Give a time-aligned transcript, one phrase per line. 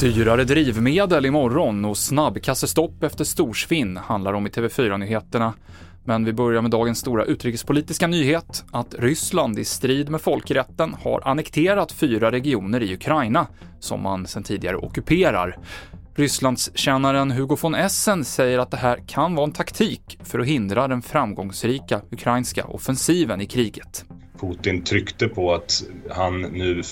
[0.00, 5.52] Dyrare drivmedel imorgon och snabbkassestopp efter storsvinn handlar om i TV4-nyheterna.
[6.04, 11.28] Men vi börjar med dagens stora utrikespolitiska nyhet, att Ryssland i strid med folkrätten har
[11.28, 13.46] annekterat fyra regioner i Ukraina,
[13.80, 15.58] som man sedan tidigare ockuperar.
[16.14, 20.88] Rysslandskännaren Hugo von Essen säger att det här kan vara en taktik för att hindra
[20.88, 24.04] den framgångsrika ukrainska offensiven i kriget.
[24.40, 25.70] Putin tryckte på att
[26.10, 26.82] han nu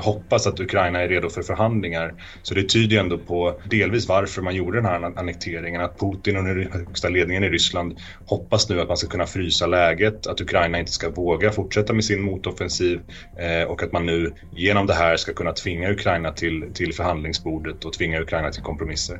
[0.00, 2.14] hoppas att Ukraina är redo för förhandlingar.
[2.42, 5.80] Så det tyder ju ändå på delvis varför man gjorde den här annekteringen.
[5.80, 9.66] Att Putin och den högsta ledningen i Ryssland hoppas nu att man ska kunna frysa
[9.66, 13.00] läget, att Ukraina inte ska våga fortsätta med sin motoffensiv
[13.40, 17.84] eh, och att man nu genom det här ska kunna tvinga Ukraina till, till förhandlingsbordet
[17.84, 19.18] och tvinga Ukraina till kompromisser.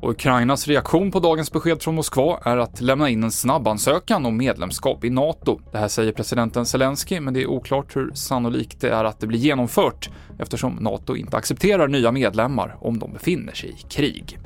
[0.00, 4.36] Och Ukrainas reaktion på dagens besked från Moskva är att lämna in en snabbansökan om
[4.36, 5.60] medlemskap i NATO.
[5.72, 9.26] Det här säger presidenten Zelensky, men det är oklart hur sannolikt det är att det
[9.26, 14.38] blir genomfört eftersom NATO inte accepterar nya medlemmar om de befinner sig i krig.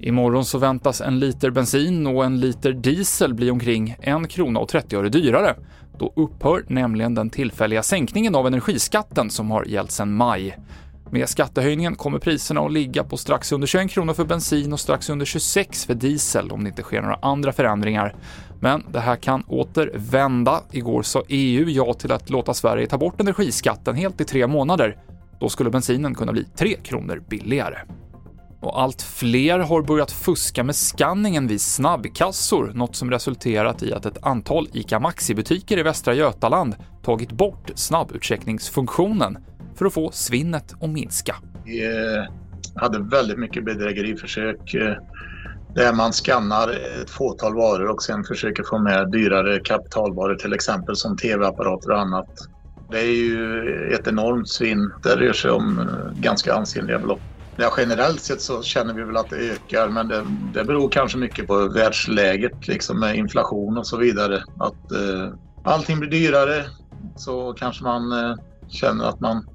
[0.00, 4.68] Imorgon så väntas en liter bensin och en liter diesel bli omkring 1 krona och
[4.68, 5.56] 30 öre dyrare.
[5.98, 10.58] Då upphör nämligen den tillfälliga sänkningen av energiskatten som har gällt sedan maj.
[11.14, 15.10] Med skattehöjningen kommer priserna att ligga på strax under 21 kronor för bensin och strax
[15.10, 18.14] under 26 för diesel om det inte sker några andra förändringar.
[18.60, 20.62] Men det här kan åter vända.
[20.70, 24.98] Igår sa EU ja till att låta Sverige ta bort energiskatten helt i tre månader.
[25.40, 27.78] Då skulle bensinen kunna bli 3 kronor billigare.
[28.60, 34.06] Och allt fler har börjat fuska med skanningen vid snabbkassor, något som resulterat i att
[34.06, 39.38] ett antal ICA Maxi-butiker i Västra Götaland tagit bort snabbutcheckningsfunktionen
[39.76, 41.36] för att få svinnet att minska.
[41.64, 42.24] Vi eh,
[42.74, 44.96] hade väldigt mycket bedrägeriförsök eh,
[45.74, 46.70] där man skannar
[47.02, 52.00] ett fåtal varor och sen försöker få med dyrare kapitalvaror till exempel som tv-apparater och
[52.00, 52.28] annat.
[52.90, 54.92] Det är ju ett enormt svinn.
[55.02, 57.20] Det rör sig om eh, ganska ansenliga belopp.
[57.56, 60.24] Ja, generellt sett så känner vi väl att det ökar men det,
[60.54, 64.42] det beror kanske mycket på världsläget liksom med inflation och så vidare.
[64.58, 65.34] Att eh,
[65.64, 66.64] allting blir dyrare
[67.16, 68.36] så kanske man eh,
[68.68, 69.46] känner att man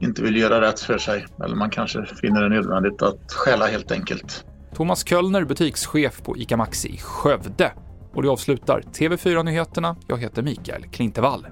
[0.00, 1.26] inte vill göra rätt för sig.
[1.44, 4.44] Eller man kanske finner det nödvändigt att stjäla helt enkelt.
[4.74, 7.72] Thomas Köllner, butikschef på ICA Maxi i Skövde.
[8.14, 9.96] Och det avslutar TV4-nyheterna.
[10.06, 11.46] Jag heter Mikael Klintevall.